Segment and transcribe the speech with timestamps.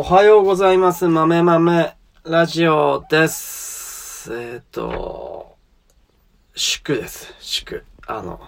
[0.00, 1.08] おはようございます。
[1.08, 4.32] 豆豆ラジオです。
[4.32, 5.56] えっ、と、
[6.54, 7.34] 祝です。
[7.40, 7.84] 祝。
[8.06, 8.38] あの、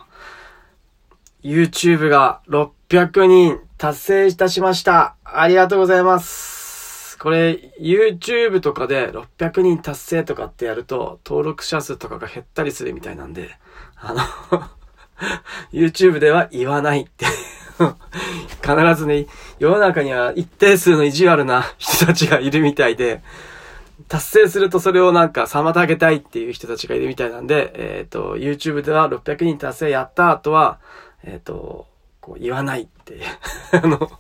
[1.43, 5.17] YouTube が600人達成いたしました。
[5.25, 7.19] ありがとうございます。
[7.19, 13.51] これ、YouTube とかで600人達成とかってやると、登録者数とかが減ったりするみたいなんで、
[13.97, 14.21] あの、
[15.75, 17.27] YouTube では言わないって。
[18.63, 19.27] 必ずね、
[19.59, 23.23] 世の中には一定数の意地悪な 人たちがいるみたいで、
[24.09, 30.79] 達成するとそれをなんか妨げたいっていう人たちがいるみたいなんで、えっ、と、YouTube では600人達成やった後は、
[31.25, 31.87] えっ、と、
[32.21, 33.23] こう言わないっていう、
[33.83, 34.11] あの、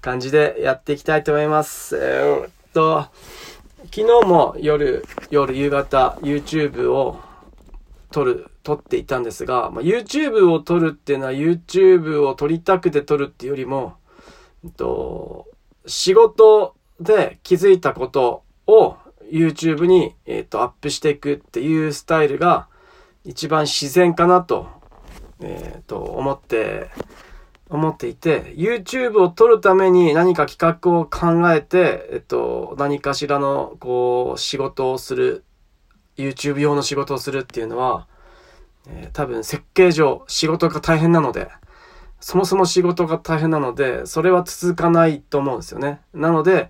[0.00, 1.96] 感じでやっていきたいと思います。
[1.96, 3.06] えーっと、
[3.94, 7.20] 昨日も夜、夜、夕方、YouTube を
[8.12, 13.94] 撮る、撮っていたんですが、まあ、YouTube を撮るっていうのは YouTube を撮りたくて撮るっていうよりも、
[14.64, 15.48] えっと、
[15.86, 18.96] 仕事で気づいたことを
[19.30, 22.68] YouTube に、えっと、アップしていくっていうスタイルが
[23.24, 24.68] 一番自然かなと、
[25.40, 26.90] えっと、思って、
[27.68, 35.44] 思っていて、YouTube を撮るために何か企画を考えて、えっと、何かしらの、こう、仕事をする、
[36.18, 38.06] YouTube 用の仕事をするっていうのは、
[38.88, 41.48] えー多分設計上仕事が大変なので、
[42.20, 46.00] そもそも仕事が大変なので、それは続かないと思うんですよね。
[46.14, 46.68] なので、えっ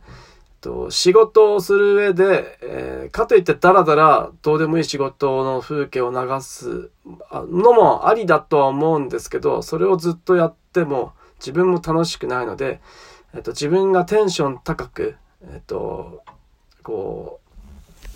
[0.60, 6.90] と仕事をする上で、えーかといってダラダラどうでもいい仕事の風景を流す
[7.30, 12.80] のもありだとは思うんですけど、それをずっとやっても自分も楽しくないので、
[13.34, 16.22] えっと、自分がテンション高く、えっと、
[16.82, 17.40] こ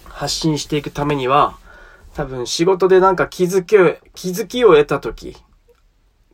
[0.07, 1.59] う、発信していくためには、
[2.17, 3.77] 多分仕事でなんか気づき、
[4.15, 5.37] 気づきを得た時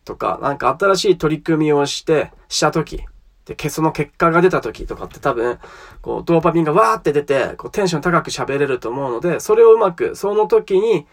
[0.05, 3.05] とか、なんか新しい取り組みをして、した時
[3.47, 5.58] で、その結果が出た時とかって多分、
[6.00, 11.05] こう、ドーパミンがわーって出て、こう、テンション高く喋れると思うので、それをうまく、その時に、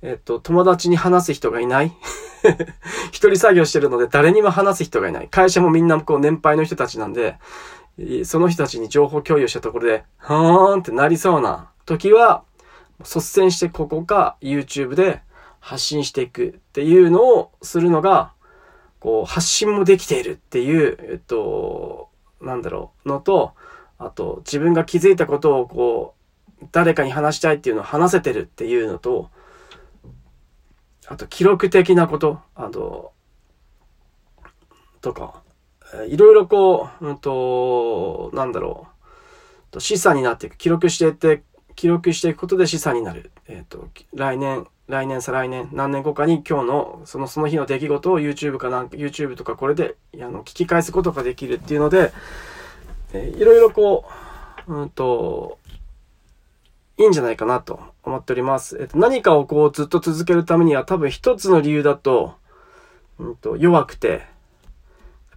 [0.00, 1.92] えっと、友達に話す人がいない
[3.12, 5.28] 一人作業してるので誰にも話す人がいない。
[5.28, 7.36] 会社もみんなこう年配の人たちなんで、
[8.24, 12.42] その人たちに情報共有したところで、はーんってなりそうな時は、
[13.00, 15.22] 率先してここか YouTube で
[15.60, 18.32] 発信していくっていうのをするのが、
[19.00, 22.08] こう、発信もできているっていう、えっと、
[22.40, 23.52] なんだろう、のと、
[23.98, 26.14] あと、自分が気づいたことをこ
[26.62, 29.30] う、誰かに話したいっていうのを話せてるっていうのと、
[31.06, 33.12] あと、記録的なこと、あと、
[35.00, 35.42] とか、
[36.08, 40.56] いろいろこう、うんと、なんだろう、と資産になっていく。
[40.56, 41.42] 記録していって、
[41.74, 43.30] 記録していくことで資産になる。
[43.48, 52.12] えっ、と、来年、来年、再来年、何年後かに今日の、その、その日の出来事を YouTube かなんか、YouTube とかこれで、あの、聞き返すことができるっていうので、
[53.12, 54.04] えーいろいろこ
[54.66, 55.58] う、うんと、
[56.96, 58.78] いいんじゃないかなと思っております。
[58.80, 62.34] えっと、何かをこうずっと続けるためには多分一つの理由だと、
[63.18, 64.26] うんと、弱くて、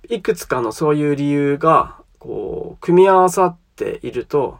[0.09, 4.59] いくつかのそういう理由が、こう、組み合わさっていると、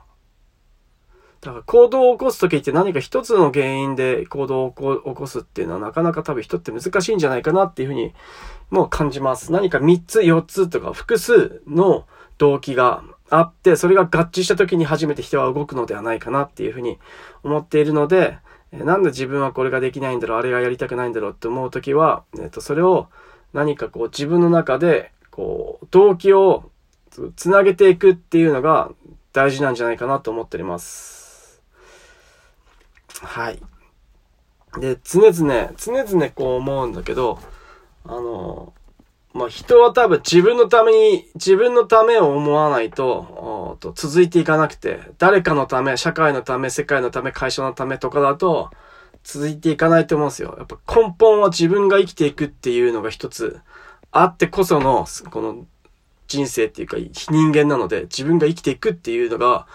[1.42, 8.14] だから行動を起こすときって何か一つの原因で行動を起こすっていうのはなかなか多分人って難しいんじゃないかなっていうふうに
[8.70, 9.52] もう感じます。
[9.52, 12.06] 何か3つ4つとか複数の
[12.38, 16.98] 動機があって、それが合致したときに初めて人は動くのではないかなっていうふうに
[17.44, 18.40] 思っているので、
[18.72, 23.08] なんで自分はこれができないんだろう、あれがやりたくないんだろうって思うときは、えっ、と、それを
[23.54, 26.70] 何かこう自分の中で、こう、動機を
[27.36, 28.92] つなげていくっていうのが
[29.34, 31.27] 大事なんじゃないかなと思っております。
[33.22, 33.62] はい。
[34.80, 37.40] で、常々、常々こう思うんだけど、
[38.06, 38.74] あの、
[39.34, 48.72] まあ、人は多分自分のために、自分のためを思わないと、おと続いていかなくて、誰かのため、社会のため、世界のため、会社のためとかだと、
[49.24, 50.56] 続いていかないと思うんですよ。
[50.58, 53.60] やっぱ根本は自分が生きていくっていうのが一つ
[54.12, 55.66] あってこその、この
[56.28, 59.68] 人生っていうか人間なので、自分が生きていくっていうのが、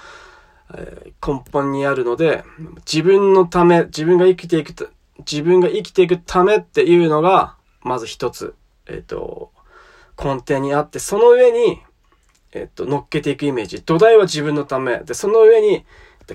[0.75, 2.45] え根本にあるので、
[2.91, 8.55] 自分のため、自分が生きていく、自分が生きていくためっていうのが、まず一つ、
[8.87, 9.53] えっ、と、
[10.23, 11.81] 根底にあって、その上に、
[12.53, 13.83] えっ、と、乗っけていくイメージ。
[13.83, 14.99] 土台は自分のため。
[15.01, 15.85] で、その上に、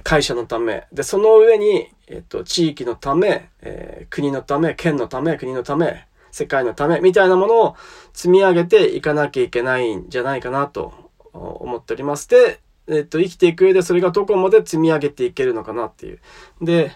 [0.04, 0.88] 会社のため。
[0.92, 7.76] で、その上に、えっ、と、地域のため、え国のため、県のため、国のため、世界のため、みたいなものを
[8.14, 10.94] 積み上げていかなきゃいけないんじゃないかなと
[11.34, 12.30] 思っております。
[12.30, 16.20] で、えっ、と、生きていく上でそれがどこまで積み上げていけるのかなっていう。
[16.62, 16.92] で、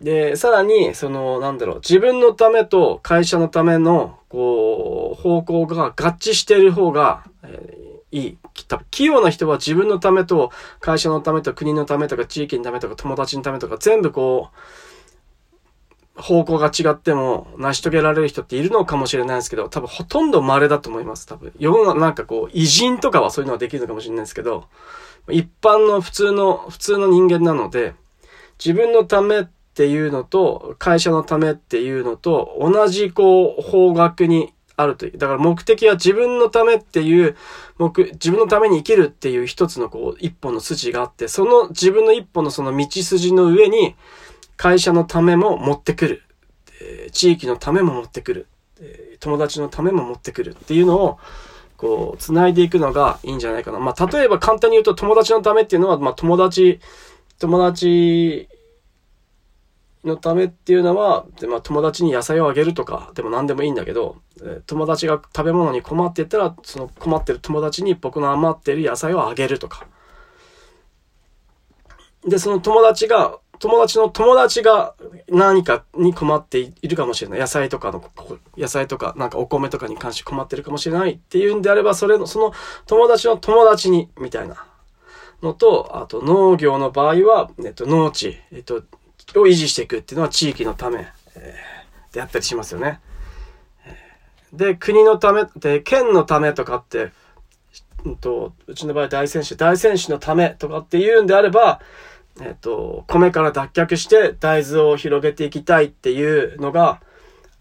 [0.00, 8.38] で、さらに、その、なんだろう、自分のためと会社のための、こう、方向が合致している方が、えーいい。
[8.68, 10.50] 多分器用な人は自分のためと
[10.80, 14.56] 会社のためと国のためとか地域のためとか友達のためとか全部こう、
[16.20, 21.26] 方向が違っても成し遂げられる人っているのかもしれないですけど、多分ほとんど稀だと思います。
[21.26, 21.52] 多分。
[21.58, 24.64] 世の中なんかこう、偉人とかはそういうのはできるのかもしれないですけど、
[25.28, 27.94] 一般の普通の、普通の人間なので、
[28.58, 29.44] 自分のためっ
[29.74, 35.18] ていうのと、会社のためっていうのと、同じこう、方角にあるという。
[35.18, 37.36] だから目的は自分のためっていう、
[37.78, 43.94] 目、自分のために生きるっていう一つのこう、一本の筋があって、その自分の一本のその道筋の上に、
[44.60, 46.22] 会社のためも持ってくる。
[47.12, 48.46] 地域のためも持ってくる。
[49.18, 51.18] 友達のためも持ってくるっていうのを、
[51.78, 53.78] こう、繋いでいくのがいいんじゃないかな。
[53.78, 56.78] まあ、例えば簡単に言うと友達のためっていうのは、まあ、友達、
[57.38, 58.50] 友達
[60.04, 64.16] のためっていうのは、でまあ、友達に野菜をあげるとか、でも何でもいいんだけど、
[64.66, 69.86] 友達が食べ物に困ってたら、その困ってる友達に僕の余ってる野菜をあげるとか。
[72.28, 74.94] で、その友達が、友達の友達が
[75.28, 77.40] 何かに困っているかもしれない。
[77.40, 78.02] 野菜とかの、
[78.56, 82.52] 野菜とか、なんかお米とかに関して困ってるかもしれないっていうんであれば、それの、その
[82.86, 84.64] 友達の友達に、みたいな
[85.42, 93.00] のと、あと農業の場合は、えっと、農地、えっと、を維持していくっていうのは地域のため、えー、であったりしますよね。
[94.54, 97.12] で、国のため、で、県のためとかって、
[98.06, 101.80] うんと、うちの場合大選手、大選手のためとかって言うんであれば、
[102.40, 107.00] えっ、と、米から脱却して大豆を広げていきたいっていうのが、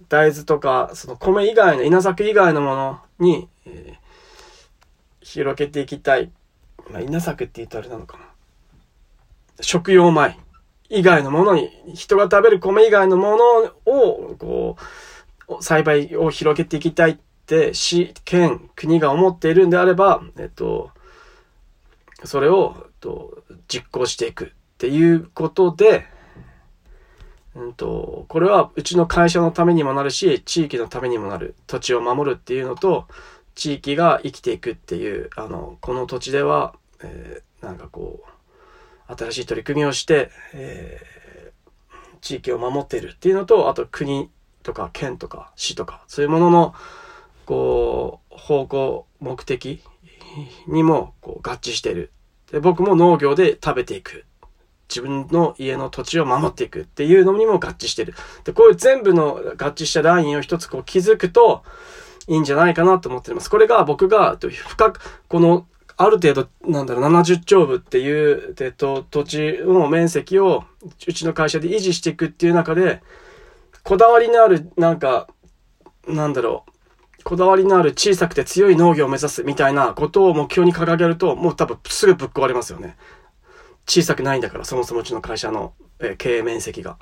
[0.08, 6.32] 大豆とか、その米以外の、稲作以外のものに、えー、広げていきたい。
[6.92, 8.24] まあ、稲作って言うとあれなのかな。
[9.62, 10.38] 食用米。
[10.90, 13.46] 以外のものに、人が食べる米以外のもの
[13.86, 14.78] を、こ
[15.50, 20.90] う、栽培を広げていきたいって、市、県、国が思っているんであれば、えっと、
[22.24, 26.06] それを、えっと、実行していくっていうことで、
[27.54, 31.56] うんと、これはうちの会社のためにもなるし、地域のためにもなる。
[31.68, 33.06] 土地を守るっていうのと、
[33.56, 38.24] 地域が生きていくっていう、あの、この土地では、えー、なんかこ
[39.10, 44.30] う、新しい取り組みをして、えー、地域を守っているっていうのと、あと国
[44.64, 46.74] とか県とか市とか、そういうものの、
[47.46, 49.84] こう、方向、目的
[50.68, 52.14] にもこう合致してる。
[52.50, 54.24] で、僕も農業で食べていく。
[54.90, 58.16] 自分の家の土地を守っていくっていうのにも合致してる。
[58.44, 61.64] で、こういう全部の合致したラインを一つこう気づくと
[62.28, 63.50] いいんじゃないかなと思っています。
[63.50, 65.68] これが僕が深く、この
[66.02, 70.64] ある程度、なんだろう、70兆部っていう、えっと、土地の面積を、
[71.06, 73.02] うちの会社で維持していくっていう中で、
[73.84, 75.28] こだわりのある、なんか、
[76.08, 76.64] なんだろ
[77.20, 82.96] う、こだわりのある小さくて強い農業を目指すみたいなことを目標に掲げると、もう多分すぐぶっ壊れますよね。
[83.90, 86.98] 小さくないんだから、そもそもうちの会社の、えー、経営面積が。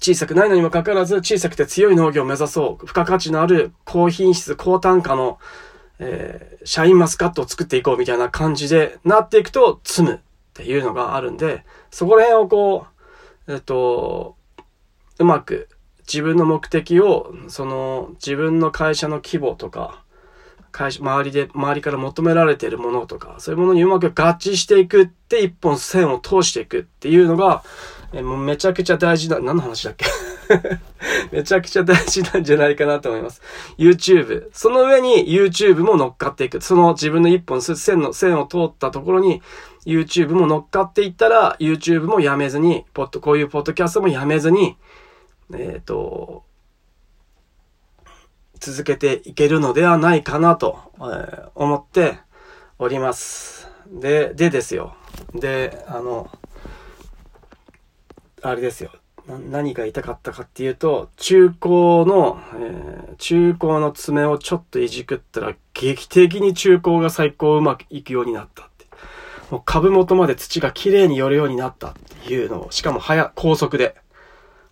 [0.00, 2.86] 小さくないのにもかかわらず、小さくて強い農業を目指そう。
[2.86, 5.38] 付加価値のある高品質、高単価の
[6.00, 10.18] えー、シャインマスカットを作っていこうみたいな感じでなっていくと積むっ
[10.54, 12.86] ていうのがあるんで、そこら辺をこ
[13.46, 14.36] う、えっと、
[15.18, 15.68] うまく
[16.00, 20.02] 自分の目的を、その自分の会社の規模とか、
[20.70, 27.62] 会社、周りで、周りから求められているものとか、そういうものにうまく合致していくって一本線を通していくっていうのが、
[28.12, 29.38] えもうめちゃくちゃ大事だ。
[29.40, 30.06] 何の話だっけ？
[31.30, 33.40] めちゃくちゃ大事なんじゃないかなと思います。
[33.78, 34.48] YouTube。
[34.52, 36.60] その上に YouTube も乗っかっていく。
[36.60, 39.42] その自分の一本線の、線を通ったところに
[39.86, 44.76] YouTube も乗っかっていったら YouTube もやめずに、ポッド、こういうポッドキャストもやめずに、
[45.54, 46.42] えっ、ー、と、
[48.60, 52.18] 続けていけるのではないかなと、え、思って
[52.78, 53.68] おります。
[53.90, 54.94] で、でですよ。
[55.34, 56.30] で、あの、
[58.42, 58.92] あれですよ。
[59.26, 68.86] 何が言いたかったかっていうと、中高の、えー、中高の爪をちょっといじくったら、劇的に中高が最高うまくいくようになったって。
[69.50, 73.96] もう株元まで土が綺麗に寄るようになったっていうのを、しかも早、高速で、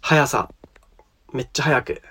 [0.01, 0.51] 速さ、
[1.33, 2.03] めっちゃ速く、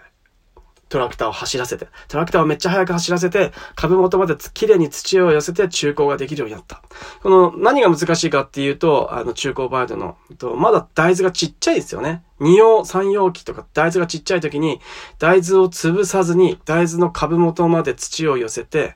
[0.90, 6.82] トラクターを走らせて、トラクターをめっちゃ速く走らせて、株元まで綺麗に土を寄せて中古ができるようになった。
[7.22, 12.24] この、何が難しいかっていうと、あの、中古バイトの、と、まだ大豆がちっちゃいですよね。
[12.40, 14.80] 二葉、三葉期とか大豆がちっちゃい時に、
[15.20, 18.96] 大豆を潰さずに、大豆の株元まで土を寄せて、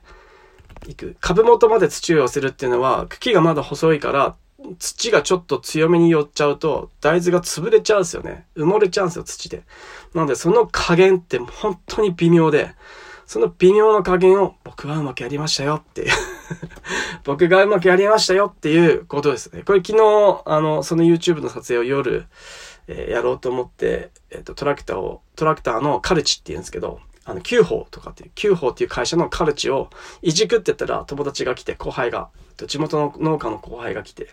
[0.88, 1.16] いく。
[1.20, 4.36] 株元まで土を寄せるっていうのは、茎がまだ細いから、
[4.78, 8.46] 土がちょっと強めに寄っちゃうと、大豆が潰れちゃうんですよね。
[8.56, 9.62] 埋もれちゃうんですよ、土で。
[10.14, 12.74] なので、その加減って本当に微妙で、
[13.26, 16.12] その微妙な加減を僕はうまくやりましたよっていう
[17.24, 19.62] 僕がうまくやりましたよっていうことですね。
[19.62, 22.26] これ昨日、あの、その YouTube の撮影を夜、
[22.88, 29.88] えー、やろうと思って、えっ、ー、と、トラクターを、トラクターのカルチって言うんですけど、あの、9法とかっていう、9法っていう会社のカルチを
[30.22, 32.28] いじくってったら友達が来て、後輩が、
[32.66, 34.28] 地元の農家の後輩が来て、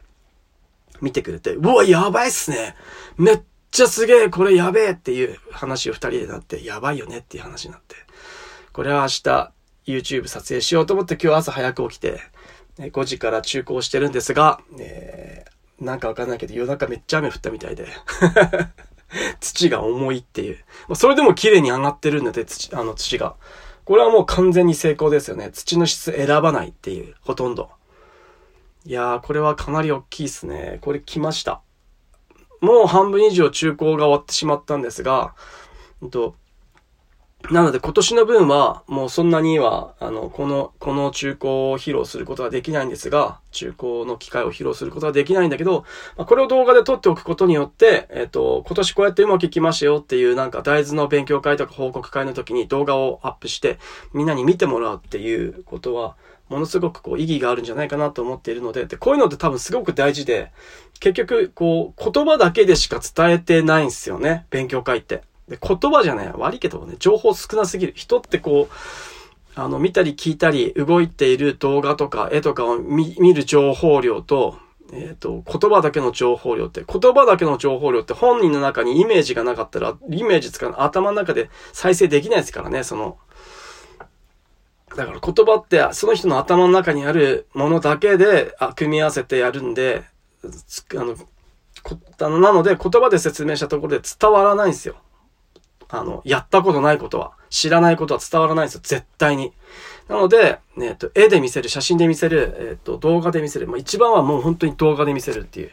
[1.02, 2.76] 見てくれて、うわ、やばいっすね
[3.18, 3.42] めっ
[3.72, 7.96] ちゃすげえこれやべえっていう話を二人でなって、やばいよねっていう話になって、
[8.74, 9.52] これは明日
[9.86, 12.20] YouTube 撮影しようと思って今日朝早く起きて、
[12.78, 17.88] 5時から中行してるんですが、えー、なんかわかんないけど夜中めっちゃ雨降ったみたいで
[19.42, 20.64] 土が重いっていう。
[20.96, 23.36] それでも綺麗に上がってるんだって、土、あの土が。
[23.86, 25.50] これはもう完全に成功ですよね。
[25.52, 27.72] 土の質選ばないっていう、ほとんど。
[28.86, 30.80] いやー、これはかなり大きいっすね。
[30.82, 31.62] これ来ました。
[32.62, 35.36] もう半分以上中高が終わってしまったんですが、
[36.12, 36.36] と
[37.52, 45.84] なので今年の分はもうそんなには、あの、この、この中古を披露することはできないんですが、中古の機械を披露することはできないんだけど、
[46.16, 53.80] ま、これを動画で撮っておくことによって、えっ、と、今年こうやってうまくいきましたよっていうなんか大豆の勉強会とか報告会の時に動画をアップして
[54.14, 56.18] みんなに見てもらうっていうことは、
[56.50, 60.52] ものすごくこう意義があるんじゃないかなと思っているので、で、こういうのって多分すごく大事で、
[61.00, 65.22] 結局、こう、言葉だけでしか伝えてないんですよね、勉強会って。
[65.48, 67.94] で、言葉じゃない、悪いけどね、情報少なすぎる。
[67.96, 68.74] 人ってこう、
[69.56, 74.58] あの、見たり聞いたり、動いている動画とか絵とかを見る情報量と、
[74.92, 83.18] えっ、ー、と、言葉だけの情報量って、言葉だけの情報量って本人の中にイメージがなかったら、イメージつかない頭の中で再生できないですからね、その。
[84.96, 90.04] だから言葉って、その人の頭の中にあるものだけで、あ、組み合わせてやるんで、
[90.94, 91.04] あ
[92.30, 94.96] の、なので言葉で説明したところで伝わらないんですよ。
[95.92, 99.54] あの、やったことないことは、知らないことは伝わらないんですよ、絶対に。
[100.08, 103.68] なので、えっ、と、絵で見せる、写真で見せる、えっ、と、動画で見せる。
[103.68, 105.72] まあ、一番はもう本当に動画で見せるっていう。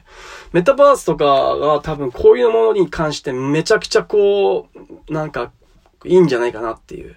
[0.52, 4.68] メタバースとかが多分こういうものに関してめちゃくちゃこ
[5.08, 5.52] う、なんか、
[6.04, 7.16] いいんじゃないかなっていう。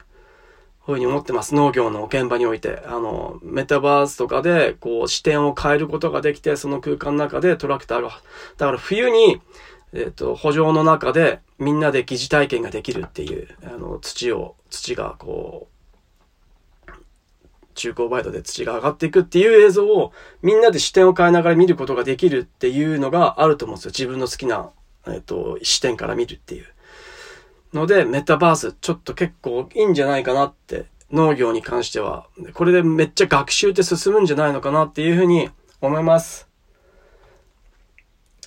[0.94, 1.56] ふうに思ってます。
[1.56, 2.84] 農業の現場において。
[2.86, 8.10] あの、メタバースとかで、こう、視点を変えることができて、その空間の中でトラクターが、
[8.58, 9.42] だから冬に、
[9.94, 15.80] えっ、ー、と、補助の中でみんなで疑似体験ができるっていう、あの、土を、土がこう、
[17.76, 23.92] 中高バイトで土が上がっていくっていう映像をみんなで視点を変えながら見ることができるっていうのがあると思うんですよ。
[23.92, 24.72] 自分の好きな、
[25.08, 26.66] えっ、ー、と、視点から見るっていう。
[27.74, 32.28] ので、メタバースちょっと結構いいんじゃないかなって、農業に関しては。
[32.54, 35.50] これでめっちゃ学習って進むんじゃないのかなっていうふうに
[35.82, 36.48] 思います。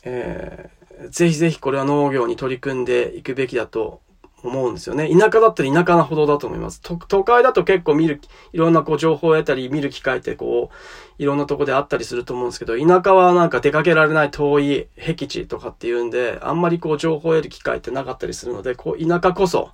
[0.05, 4.01] えーぜひぜひこれは農業に取り組んでいくべきだと
[4.43, 5.09] 思うんですよね。
[5.09, 6.81] 田舎だったら田舎なほどだと思います。
[6.81, 8.21] 都会だと結構見る、
[8.53, 19.71] いろんなこう情報を得たり見る機会ってこう、いろんなとこであったりすると思うんですけど、田舎はなんか出かけられない遠い僻地とかっていうんで、あんまりこう情報を得る機会ってなかったりするので、こう田舎こそ、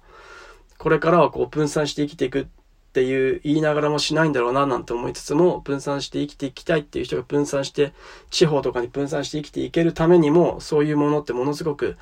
[0.76, 2.46] これからはこう分散して生きていくっ
[2.92, 7.92] ていう言いながらもしないんだろうななんて思いつつも、分散して生きていきたいっていう人が分散して、
[8.30, 11.96] 地方とかに分散して生きていけるためにも、そういうものってものすごく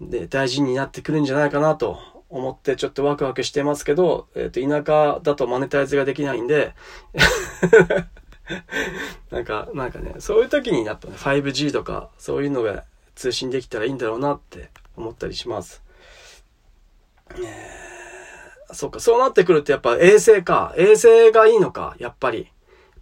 [0.00, 6.74] で大事になってくるんじゃないかなと思ってちょっとワクワクしてますけど、えっ、ー、と、田舎だとマネタイズができないんで
[9.30, 15.82] なんか、なんかね、そういう時にやっぱ、ね、5G とかそういうのが通信できたらいいんだろうなって思ったりします。
[17.30, 17.90] えー
[18.72, 20.74] そっか、そうなってくるとやっぱ衛星か。
[20.76, 22.50] 衛星がいいのか、やっぱり。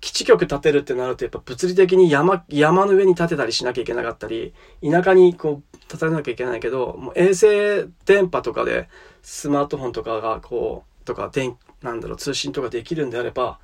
[0.01, 8.89] 基地局建てるってなるとやっぱ物理的に山、山の上に建てたりしなきゃいけなかったり、田舎にこう建てなきゃいけないけど、もう衛星電波とかで
[9.23, 13.59] スマートフォンとかがこう、とか電、なんだろう、通信とかできるんであれば、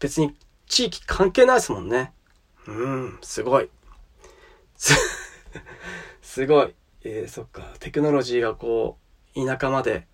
[0.00, 2.12] 別に地域関係ないですもんね。
[2.66, 3.68] うん、すごい。
[6.22, 6.74] す、ごい。
[7.02, 7.74] えー、そっか。
[7.80, 8.98] テクノロジーがこ
[9.34, 10.06] う、田舎まで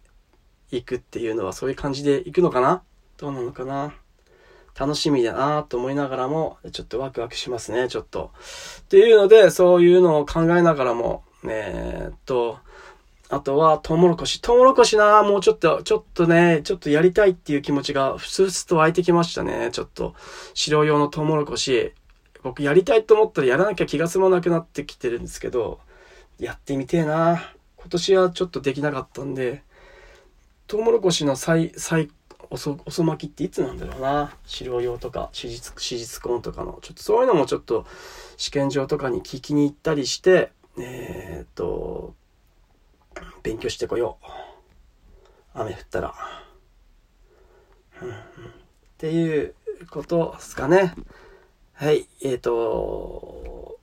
[0.71, 2.83] 行くっていうのはそういう感じで行くのかな？
[3.17, 3.95] どうなのかな？
[4.79, 8.33] 楽しみだなと思いながらも、ちょっとワクワクしますね、ちょっと。
[8.81, 12.59] っていうので、そういうのを考えながらも、えー、っと、
[13.31, 14.43] あとは、トウモロコシ。
[14.43, 19.71] トウモロコシなもうちょっと、ちょっとね、ちょっとやりたいっていう気持ちが、ふつふつと湧いてきましたね。
[19.73, 20.15] ちょっと、
[20.55, 21.93] 白用のトウモロコシ。
[22.43, 25.81] 僕やりたいと思ったらやらなきゃ気が済まなくなってきてるんですけど、
[26.39, 29.63] やってみてえな今年はちょっとできなかったんで、
[30.67, 32.11] トウモロコシの再、再、
[32.55, 34.37] 遅、遅巻きっていつなんだろうな。
[34.47, 36.79] 飼料用とか、手術、手術コーンとかの。
[36.83, 37.87] ちょっとそういうのもちょっと
[38.37, 42.15] 試験場とかに聞きに行ったりして、えー、っと、
[43.43, 44.27] 勉強してこよう。
[45.55, 46.15] 雨降ったら。
[48.03, 49.55] っていう
[49.91, 50.95] ことですかね。
[51.75, 52.09] はい。
[52.23, 53.79] えっ、と、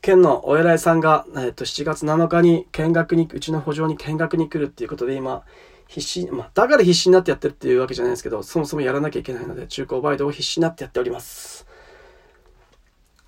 [0.00, 5.44] 県のお偉いさんが、えっ、と、7月7日に見学に、うちの補助に見学に来るっていうことで今、
[5.86, 11.66] 必死、まあ、だから必死になってやってるっていうわけじゃないですけど、そもそもやらなきゃいけないので、中古バイトを必死になってやっております。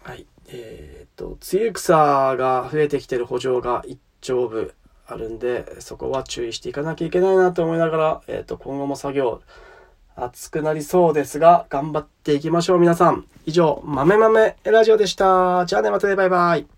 [0.02, 0.26] はい。
[0.48, 4.74] えっ、と、梅雨草が増えてきてる補助が一丁部
[5.06, 9.42] あるんで、そこは注意していかなきゃいけないなと思いながら、えっ、と、今後も作業、
[10.16, 13.26] 暑くなりそうですが、頑張っていきましょう、皆さん。
[13.44, 15.66] 以上、豆豆ラジオでした。
[15.66, 16.75] じゃあね、またね、バイバイ。